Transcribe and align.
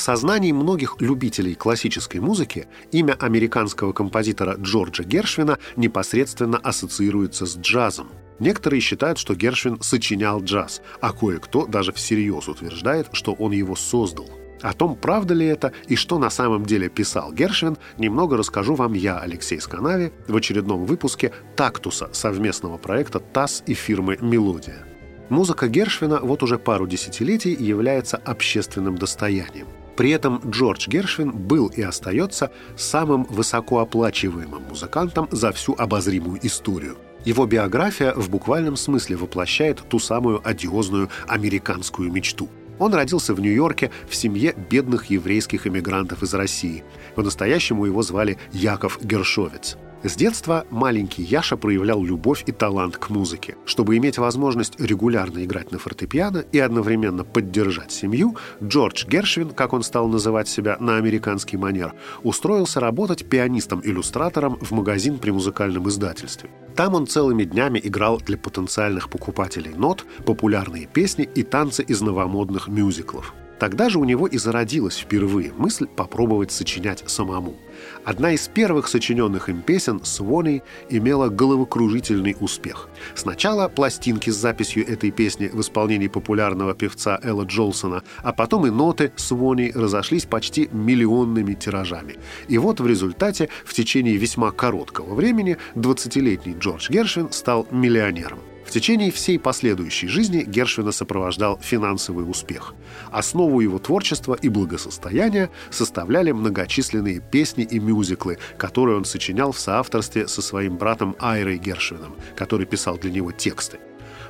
В 0.00 0.02
сознании 0.02 0.50
многих 0.50 0.96
любителей 1.00 1.54
классической 1.54 2.22
музыки 2.22 2.68
имя 2.90 3.12
американского 3.20 3.92
композитора 3.92 4.56
Джорджа 4.58 5.04
Гершвина 5.04 5.58
непосредственно 5.76 6.56
ассоциируется 6.56 7.44
с 7.44 7.58
джазом. 7.58 8.08
Некоторые 8.38 8.80
считают, 8.80 9.18
что 9.18 9.34
Гершвин 9.34 9.78
сочинял 9.82 10.42
джаз, 10.42 10.80
а 11.02 11.12
кое-кто 11.12 11.66
даже 11.66 11.92
всерьез 11.92 12.48
утверждает, 12.48 13.08
что 13.12 13.34
он 13.34 13.52
его 13.52 13.76
создал. 13.76 14.26
О 14.62 14.72
том, 14.72 14.96
правда 14.96 15.34
ли 15.34 15.44
это 15.44 15.74
и 15.86 15.96
что 15.96 16.18
на 16.18 16.30
самом 16.30 16.64
деле 16.64 16.88
писал 16.88 17.30
Гершвин, 17.30 17.76
немного 17.98 18.38
расскажу 18.38 18.76
вам 18.76 18.94
я, 18.94 19.18
Алексей 19.18 19.60
Сканави, 19.60 20.14
в 20.26 20.34
очередном 20.34 20.86
выпуске 20.86 21.30
«Тактуса» 21.56 22.08
совместного 22.14 22.78
проекта 22.78 23.20
ТАСС 23.20 23.62
и 23.66 23.74
фирмы 23.74 24.16
«Мелодия». 24.22 24.86
Музыка 25.28 25.68
Гершвина 25.68 26.20
вот 26.22 26.42
уже 26.42 26.58
пару 26.58 26.86
десятилетий 26.86 27.52
является 27.52 28.16
общественным 28.16 28.96
достоянием. 28.96 29.66
При 29.96 30.10
этом 30.10 30.40
Джордж 30.46 30.88
Гершвин 30.88 31.32
был 31.32 31.68
и 31.68 31.82
остается 31.82 32.50
самым 32.76 33.24
высокооплачиваемым 33.24 34.62
музыкантом 34.68 35.28
за 35.30 35.52
всю 35.52 35.74
обозримую 35.76 36.38
историю. 36.46 36.96
Его 37.24 37.46
биография 37.46 38.14
в 38.14 38.30
буквальном 38.30 38.76
смысле 38.76 39.16
воплощает 39.16 39.82
ту 39.88 39.98
самую 39.98 40.40
одиозную 40.46 41.10
американскую 41.28 42.10
мечту– 42.10 42.48
он 42.80 42.94
родился 42.94 43.34
в 43.34 43.40
Нью-Йорке 43.40 43.90
в 44.08 44.16
семье 44.16 44.54
бедных 44.70 45.10
еврейских 45.10 45.66
эмигрантов 45.66 46.22
из 46.22 46.32
России. 46.32 46.82
По-настоящему 47.14 47.84
его 47.84 48.02
звали 48.02 48.38
Яков 48.52 48.98
Гершовец. 49.02 49.76
С 50.02 50.16
детства 50.16 50.64
маленький 50.70 51.22
Яша 51.22 51.58
проявлял 51.58 52.02
любовь 52.02 52.44
и 52.46 52.52
талант 52.52 52.96
к 52.96 53.10
музыке. 53.10 53.56
Чтобы 53.66 53.98
иметь 53.98 54.16
возможность 54.16 54.80
регулярно 54.80 55.44
играть 55.44 55.72
на 55.72 55.78
фортепиано 55.78 56.38
и 56.52 56.58
одновременно 56.58 57.22
поддержать 57.22 57.92
семью, 57.92 58.34
Джордж 58.62 59.04
Гершвин, 59.06 59.50
как 59.50 59.74
он 59.74 59.82
стал 59.82 60.08
называть 60.08 60.48
себя 60.48 60.78
на 60.80 60.96
американский 60.96 61.58
манер, 61.58 61.92
устроился 62.22 62.80
работать 62.80 63.26
пианистом-иллюстратором 63.26 64.56
в 64.62 64.70
магазин 64.70 65.18
при 65.18 65.32
музыкальном 65.32 65.86
издательстве. 65.90 66.48
Там 66.74 66.94
он 66.94 67.06
целыми 67.06 67.44
днями 67.44 67.78
играл 67.84 68.18
для 68.20 68.38
потенциальных 68.38 69.10
покупателей 69.10 69.74
нот, 69.74 70.06
популярные 70.24 70.86
песни 70.86 71.28
и 71.34 71.42
танцы 71.42 71.82
из 71.82 72.00
новомодных 72.00 72.68
мюзиклов. 72.68 73.34
Тогда 73.60 73.90
же 73.90 73.98
у 73.98 74.04
него 74.04 74.26
и 74.26 74.38
зародилась 74.38 74.96
впервые 74.96 75.52
мысль 75.52 75.86
попробовать 75.86 76.50
сочинять 76.50 77.04
самому. 77.06 77.56
Одна 78.04 78.32
из 78.32 78.48
первых 78.48 78.88
сочиненных 78.88 79.48
им 79.50 79.60
песен 79.60 80.02
«Свони» 80.04 80.62
имела 80.88 81.28
головокружительный 81.28 82.36
успех. 82.40 82.88
Сначала 83.14 83.68
пластинки 83.68 84.30
с 84.30 84.36
записью 84.36 84.88
этой 84.88 85.10
песни 85.10 85.48
в 85.52 85.60
исполнении 85.60 86.08
популярного 86.08 86.74
певца 86.74 87.20
Элла 87.22 87.44
Джолсона, 87.44 88.02
а 88.22 88.32
потом 88.32 88.66
и 88.66 88.70
ноты 88.70 89.12
«Свони» 89.16 89.70
разошлись 89.74 90.24
почти 90.24 90.68
миллионными 90.72 91.54
тиражами. 91.54 92.16
И 92.48 92.56
вот 92.56 92.80
в 92.80 92.86
результате 92.86 93.50
в 93.64 93.74
течение 93.74 94.16
весьма 94.16 94.50
короткого 94.50 95.14
времени 95.14 95.58
20-летний 95.74 96.54
Джордж 96.58 96.90
Гершвин 96.90 97.30
стал 97.32 97.66
миллионером. 97.70 98.38
В 98.70 98.72
течение 98.72 99.10
всей 99.10 99.36
последующей 99.36 100.06
жизни 100.06 100.44
Гершвина 100.44 100.92
сопровождал 100.92 101.58
финансовый 101.60 102.20
успех. 102.20 102.76
Основу 103.10 103.58
его 103.58 103.80
творчества 103.80 104.38
и 104.40 104.48
благосостояния 104.48 105.50
составляли 105.70 106.30
многочисленные 106.30 107.18
песни 107.18 107.64
и 107.64 107.80
мюзиклы, 107.80 108.38
которые 108.56 108.96
он 108.96 109.04
сочинял 109.04 109.50
в 109.50 109.58
соавторстве 109.58 110.28
со 110.28 110.40
своим 110.40 110.76
братом 110.76 111.16
Айрой 111.18 111.58
Гершвином, 111.58 112.14
который 112.36 112.64
писал 112.64 112.96
для 112.96 113.10
него 113.10 113.32
тексты. 113.32 113.80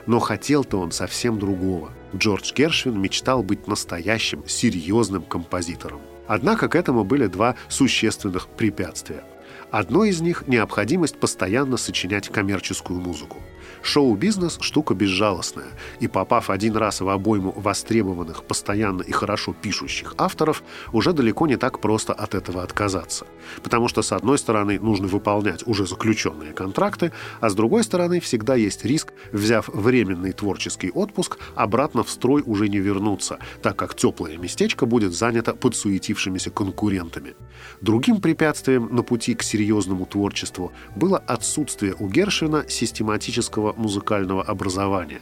Но 0.06 0.20
хотел-то 0.20 0.80
он 0.80 0.91
совсем 0.91 1.38
другого. 1.38 1.92
Джордж 2.16 2.54
Гершвин 2.54 2.98
мечтал 2.98 3.42
быть 3.42 3.69
настоящим, 3.69 4.42
серьезным 4.47 5.20
композитором. 5.20 6.00
Однако 6.26 6.69
к 6.69 6.76
этому 6.76 7.04
были 7.04 7.26
два 7.26 7.56
существенных 7.69 8.48
препятствия. 8.48 9.22
Одно 9.70 10.04
из 10.04 10.22
них– 10.22 10.44
необходимость 10.47 11.20
постоянно 11.20 11.76
сочинять 11.76 12.28
коммерческую 12.28 13.00
музыку. 13.00 13.42
Шоу-бизнес– 13.82 14.59
штука 14.60 14.94
безжалостная, 14.94 15.69
и 16.00 16.09
попав 16.09 16.50
один 16.50 16.76
раз 16.76 17.00
в 17.00 17.09
обойму 17.09 17.53
востребованных, 17.56 18.44
постоянно 18.44 19.03
и 19.03 19.12
хорошо 19.12 19.53
пишущих 19.53 20.15
авторов, 20.19 20.62
уже 20.93 21.12
далеко 21.12 21.47
не 21.47 21.56
так 21.56 21.81
просто 21.81 22.12
от 22.12 22.34
этого 22.34 22.62
отказаться. 22.62 23.26
Потому 23.62 23.88
что, 23.88 24.03
с 24.03 24.12
одной 24.12 24.38
стороны, 24.38 24.78
нужно 24.81 25.06
выполнять 25.06 25.66
уже 25.66 25.87
заключенные 25.87 26.53
контракты, 26.53 27.12
а 27.41 27.50
с 27.50 27.54
другой 27.54 27.84
стороны, 27.84 28.21
всегда 28.21 28.54
есть 28.54 28.84
риск, 28.84 29.12
взяв 29.32 29.69
временный 29.69 30.32
творческий 30.32 30.91
отпуск, 30.91 31.38
обратно 31.54 32.03
в 32.03 32.10
строй 32.10 32.42
уже 32.47 32.69
не 32.69 32.78
вернуться, 32.78 33.38
так 33.62 33.77
как 33.77 33.94
теплое 33.94 34.37
местечко 34.38 34.87
будет 34.87 35.12
занято 35.12 35.54
подсуетившимися 35.54 36.50
конкурентами. 36.50 37.34
Другим 37.81 38.21
препятствием 38.21 38.88
на 38.91 39.03
пути 39.03 39.34
к 39.34 39.42
серьезному 39.42 40.06
творчеству 40.06 40.72
было 40.97 41.19
отсутствие 41.19 41.94
у 41.98 42.09
Гершвина 42.09 42.65
систематического 42.69 43.50
музыкального 43.56 44.43
образования. 44.43 45.21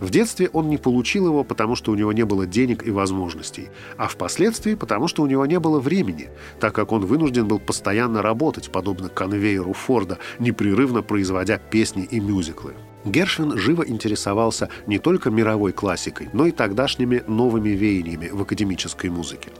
В 0.00 0.10
детстве 0.10 0.48
он 0.52 0.68
не 0.68 0.78
получил 0.78 1.26
его, 1.26 1.44
потому 1.44 1.76
что 1.76 1.92
у 1.92 1.94
него 1.94 2.12
не 2.12 2.24
было 2.24 2.46
денег 2.46 2.86
и 2.86 2.90
возможностей, 2.90 3.68
а 3.96 4.08
впоследствии 4.08 4.74
потому 4.74 5.08
что 5.08 5.22
у 5.22 5.26
него 5.26 5.46
не 5.46 5.58
было 5.58 5.80
времени, 5.80 6.28
так 6.58 6.74
как 6.74 6.92
он 6.92 7.06
вынужден 7.06 7.46
был 7.46 7.58
постоянно 7.58 8.22
работать, 8.22 8.70
подобно 8.70 9.08
конвейеру 9.08 9.72
Форда, 9.72 10.18
непрерывно 10.38 11.02
производя 11.02 11.58
песни 11.58 12.04
и 12.04 12.20
мюзиклы. 12.20 12.74
Гершвин 13.04 13.56
живо 13.56 13.82
интересовался 13.82 14.68
не 14.86 14.98
только 14.98 15.30
мировой 15.30 15.72
классикой, 15.72 16.28
но 16.32 16.46
и 16.46 16.50
тогдашними 16.50 17.24
новыми 17.26 17.70
веяниями 17.70 18.28
в 18.28 18.42
академической 18.42 19.08
музыке. 19.08 19.50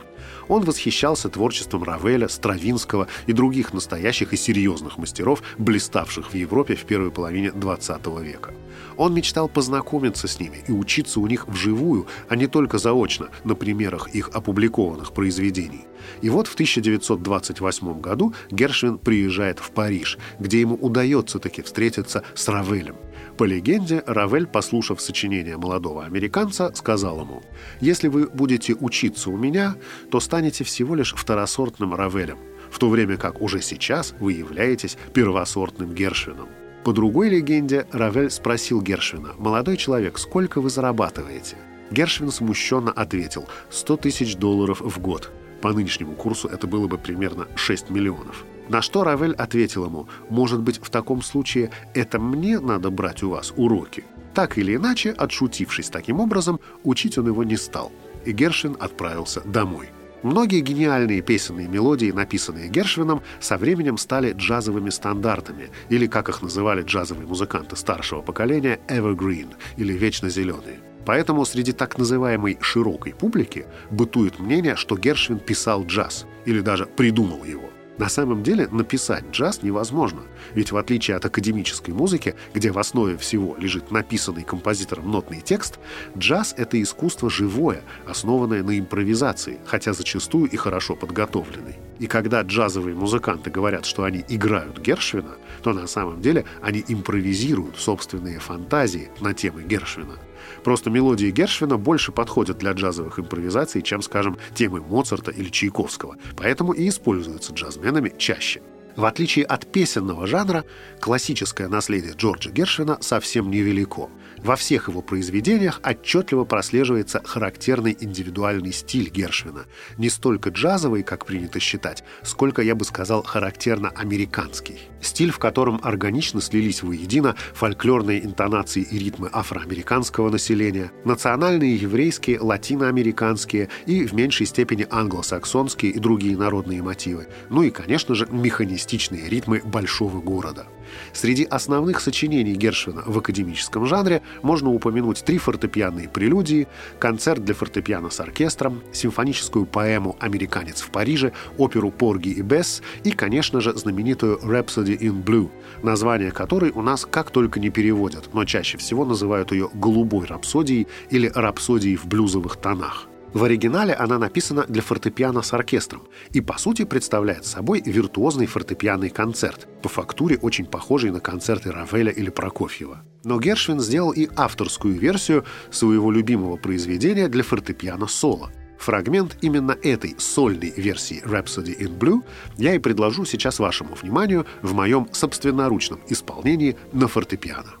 Он 0.47 0.63
восхищался 0.63 1.29
творчеством 1.29 1.83
Равеля, 1.83 2.27
Стравинского 2.27 3.07
и 3.25 3.33
других 3.33 3.73
настоящих 3.73 4.33
и 4.33 4.37
серьезных 4.37 4.97
мастеров, 4.97 5.41
блиставших 5.57 6.31
в 6.31 6.35
Европе 6.35 6.75
в 6.75 6.83
первой 6.83 7.11
половине 7.11 7.49
XX 7.49 8.23
века. 8.23 8.53
Он 8.97 9.13
мечтал 9.13 9.47
познакомиться 9.47 10.27
с 10.27 10.39
ними 10.39 10.63
и 10.67 10.71
учиться 10.71 11.19
у 11.19 11.27
них 11.27 11.47
вживую, 11.47 12.07
а 12.29 12.35
не 12.35 12.47
только 12.47 12.77
заочно, 12.77 13.29
на 13.43 13.55
примерах 13.55 14.09
их 14.09 14.29
опубликованных 14.33 15.13
произведений. 15.13 15.85
И 16.21 16.29
вот 16.29 16.47
в 16.47 16.53
1928 16.53 17.99
году 18.01 18.33
Гершвин 18.51 18.97
приезжает 18.97 19.59
в 19.59 19.71
Париж, 19.71 20.17
где 20.39 20.59
ему 20.59 20.75
удается 20.75 21.39
таки 21.39 21.61
встретиться 21.61 22.23
с 22.35 22.47
Равелем. 22.47 22.95
По 23.37 23.43
легенде, 23.43 24.03
Равель, 24.05 24.47
послушав 24.47 25.01
сочинение 25.01 25.57
молодого 25.57 26.05
американца, 26.05 26.71
сказал 26.75 27.21
ему, 27.21 27.41
«Если 27.79 28.07
вы 28.07 28.27
будете 28.27 28.75
учиться 28.75 29.29
у 29.29 29.37
меня, 29.37 29.75
то 30.11 30.19
станете 30.19 30.63
всего 30.63 30.95
лишь 30.95 31.13
второсортным 31.15 31.93
Равелем, 31.93 32.37
в 32.69 32.79
то 32.79 32.89
время 32.89 33.17
как 33.17 33.41
уже 33.41 33.61
сейчас 33.61 34.13
вы 34.19 34.33
являетесь 34.33 34.97
первосортным 35.13 35.93
Гершвином». 35.93 36.49
По 36.83 36.93
другой 36.93 37.29
легенде, 37.29 37.85
Равель 37.91 38.31
спросил 38.31 38.81
Гершвина, 38.81 39.33
«Молодой 39.37 39.77
человек, 39.77 40.17
сколько 40.17 40.61
вы 40.61 40.69
зарабатываете?» 40.69 41.57
Гершвин 41.91 42.31
смущенно 42.31 42.91
ответил, 42.91 43.47
«100 43.69 44.01
тысяч 44.01 44.35
долларов 44.35 44.81
в 44.81 44.99
год». 44.99 45.31
По 45.61 45.73
нынешнему 45.73 46.13
курсу 46.13 46.47
это 46.47 46.65
было 46.65 46.87
бы 46.87 46.97
примерно 46.97 47.47
6 47.55 47.91
миллионов. 47.91 48.45
На 48.71 48.81
что 48.81 49.03
Равель 49.03 49.33
ответил 49.33 49.85
ему, 49.85 50.07
«Может 50.29 50.61
быть, 50.61 50.79
в 50.81 50.89
таком 50.89 51.21
случае 51.21 51.71
это 51.93 52.19
мне 52.19 52.57
надо 52.57 52.89
брать 52.89 53.21
у 53.21 53.31
вас 53.31 53.51
уроки?» 53.57 54.05
Так 54.33 54.57
или 54.57 54.77
иначе, 54.77 55.11
отшутившись 55.11 55.89
таким 55.89 56.21
образом, 56.21 56.61
учить 56.85 57.17
он 57.17 57.27
его 57.27 57.43
не 57.43 57.57
стал. 57.57 57.91
И 58.23 58.31
Гершвин 58.31 58.77
отправился 58.79 59.41
домой. 59.41 59.89
Многие 60.23 60.61
гениальные 60.61 61.21
песенные 61.21 61.67
мелодии, 61.67 62.11
написанные 62.11 62.69
Гершвином, 62.69 63.23
со 63.41 63.57
временем 63.57 63.97
стали 63.97 64.31
джазовыми 64.31 64.89
стандартами, 64.89 65.69
или, 65.89 66.07
как 66.07 66.29
их 66.29 66.41
называли 66.41 66.81
джазовые 66.81 67.27
музыканты 67.27 67.75
старшего 67.75 68.21
поколения, 68.21 68.79
evergreen, 68.87 69.49
или 69.75 69.91
вечно 69.91 70.29
зеленые. 70.29 70.79
Поэтому 71.05 71.43
среди 71.43 71.73
так 71.73 71.97
называемой 71.97 72.57
широкой 72.61 73.13
публики 73.15 73.65
бытует 73.89 74.39
мнение, 74.39 74.77
что 74.77 74.95
Гершвин 74.95 75.39
писал 75.39 75.85
джаз, 75.85 76.25
или 76.45 76.61
даже 76.61 76.85
придумал 76.85 77.43
его. 77.43 77.69
На 78.01 78.09
самом 78.09 78.41
деле 78.41 78.67
написать 78.71 79.25
джаз 79.31 79.61
невозможно, 79.61 80.21
ведь 80.55 80.71
в 80.71 80.77
отличие 80.77 81.17
от 81.17 81.23
академической 81.23 81.91
музыки, 81.91 82.33
где 82.51 82.71
в 82.71 82.79
основе 82.79 83.15
всего 83.15 83.55
лежит 83.59 83.91
написанный 83.91 84.43
композитором 84.43 85.11
нотный 85.11 85.39
текст, 85.39 85.77
джаз— 86.17 86.55
это 86.57 86.81
искусство 86.81 87.29
живое, 87.29 87.83
основанное 88.07 88.63
на 88.63 88.79
импровизации, 88.79 89.59
хотя 89.67 89.93
зачастую 89.93 90.49
и 90.49 90.57
хорошо 90.57 90.95
подготовленный. 90.95 91.75
И 91.99 92.07
когда 92.07 92.41
джазовые 92.41 92.95
музыканты 92.95 93.51
говорят, 93.51 93.85
что 93.85 94.03
они 94.03 94.25
играют 94.27 94.79
Гершвина, 94.79 95.35
то 95.61 95.71
на 95.71 95.85
самом 95.85 96.23
деле 96.23 96.45
они 96.59 96.83
импровизируют 96.87 97.77
собственные 97.77 98.39
фантазии 98.39 99.11
на 99.19 99.35
темы 99.35 99.61
Гершвина. 99.61 100.17
Просто 100.63 100.89
мелодии 100.89 101.31
Гершвина 101.31 101.77
больше 101.77 102.11
подходят 102.11 102.57
для 102.57 102.71
джазовых 102.71 103.19
импровизаций, 103.19 103.81
чем, 103.81 104.01
скажем, 104.01 104.37
темы 104.53 104.81
Моцарта 104.81 105.31
или 105.31 105.49
Чайковского, 105.49 106.17
поэтому 106.37 106.73
и 106.73 106.87
используются 106.89 107.53
джазменами 107.53 108.13
чаще. 108.17 108.61
В 108.95 109.05
отличие 109.05 109.45
от 109.45 109.71
песенного 109.71 110.27
жанра, 110.27 110.65
классическое 110.99 111.67
наследие 111.67 112.13
Джорджа 112.13 112.51
Гершвина 112.51 112.97
совсем 113.01 113.49
невелико. 113.49 114.09
Во 114.43 114.55
всех 114.55 114.87
его 114.87 115.01
произведениях 115.03 115.79
отчетливо 115.83 116.45
прослеживается 116.45 117.21
характерный 117.23 117.95
индивидуальный 117.99 118.73
стиль 118.73 119.09
Гершвина. 119.09 119.65
Не 119.97 120.09
столько 120.09 120.49
джазовый, 120.49 121.03
как 121.03 121.27
принято 121.27 121.59
считать, 121.59 122.03
сколько, 122.23 122.63
я 122.63 122.73
бы 122.73 122.83
сказал, 122.83 123.21
характерно 123.21 123.89
американский. 123.89 124.79
Стиль, 124.99 125.31
в 125.31 125.37
котором 125.37 125.79
органично 125.83 126.41
слились 126.41 126.81
воедино 126.81 127.35
фольклорные 127.53 128.25
интонации 128.25 128.81
и 128.81 128.97
ритмы 128.97 129.29
афроамериканского 129.31 130.31
населения, 130.31 130.91
национальные 131.05 131.75
еврейские, 131.75 132.39
латиноамериканские 132.39 133.69
и 133.85 134.05
в 134.05 134.13
меньшей 134.13 134.47
степени 134.47 134.87
англосаксонские 134.89 135.91
и 135.91 135.99
другие 135.99 136.35
народные 136.35 136.81
мотивы. 136.81 137.27
Ну 137.49 137.61
и, 137.61 137.69
конечно 137.69 138.15
же, 138.15 138.27
механистичные 138.31 139.29
ритмы 139.29 139.61
большого 139.63 140.19
города. 140.19 140.65
Среди 141.13 141.43
основных 141.43 141.99
сочинений 141.99 142.53
Гершвина 142.53 143.03
в 143.05 143.17
академическом 143.17 143.85
жанре 143.85 144.21
можно 144.41 144.69
упомянуть 144.69 145.23
три 145.23 145.37
фортепианные 145.37 146.09
прелюдии, 146.09 146.67
концерт 146.99 147.43
для 147.43 147.53
фортепиано 147.53 148.09
с 148.09 148.19
оркестром, 148.19 148.81
симфоническую 148.93 149.65
поэму 149.65 150.15
«Американец 150.19 150.81
в 150.81 150.89
Париже», 150.89 151.33
оперу 151.57 151.91
«Порги 151.91 152.29
и 152.29 152.41
Бесс» 152.41 152.81
и, 153.03 153.11
конечно 153.11 153.61
же, 153.61 153.73
знаменитую 153.73 154.39
«Rhapsody 154.39 154.97
in 154.97 155.23
Blue», 155.23 155.49
название 155.83 156.31
которой 156.31 156.71
у 156.71 156.81
нас 156.81 157.05
как 157.09 157.31
только 157.31 157.59
не 157.59 157.69
переводят, 157.69 158.33
но 158.33 158.45
чаще 158.45 158.77
всего 158.77 159.05
называют 159.05 159.51
ее 159.51 159.69
«голубой 159.73 160.25
рапсодией» 160.25 160.87
или 161.09 161.31
«рапсодией 161.33 161.95
в 161.95 162.05
блюзовых 162.05 162.57
тонах». 162.57 163.10
В 163.33 163.45
оригинале 163.45 163.93
она 163.93 164.17
написана 164.17 164.65
для 164.67 164.81
фортепиано 164.81 165.41
с 165.41 165.53
оркестром 165.53 166.03
и, 166.31 166.41
по 166.41 166.57
сути, 166.57 166.83
представляет 166.83 167.45
собой 167.45 167.81
виртуозный 167.85 168.45
фортепианный 168.45 169.09
концерт, 169.09 169.67
по 169.81 169.89
фактуре 169.89 170.37
очень 170.37 170.65
похожий 170.65 171.11
на 171.11 171.21
концерты 171.21 171.71
Равеля 171.71 172.11
или 172.11 172.29
Прокофьева. 172.29 173.03
Но 173.23 173.39
Гершвин 173.39 173.79
сделал 173.79 174.11
и 174.11 174.27
авторскую 174.35 174.95
версию 174.95 175.45
своего 175.69 176.11
любимого 176.11 176.57
произведения 176.57 177.29
для 177.29 177.43
фортепиано 177.43 178.07
соло. 178.07 178.51
Фрагмент 178.79 179.37
именно 179.41 179.77
этой 179.83 180.15
сольной 180.17 180.73
версии 180.75 181.23
Rhapsody 181.23 181.77
in 181.77 181.97
Blue 181.97 182.23
я 182.57 182.73
и 182.73 182.79
предложу 182.79 183.25
сейчас 183.25 183.59
вашему 183.59 183.95
вниманию 183.95 184.45
в 184.61 184.73
моем 184.73 185.07
собственноручном 185.11 186.01
исполнении 186.09 186.75
на 186.91 187.07
фортепиано. 187.07 187.75